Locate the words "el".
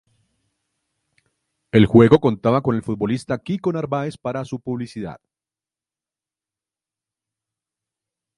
1.71-1.85, 2.75-2.81